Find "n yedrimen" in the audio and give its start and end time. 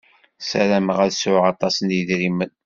1.79-2.51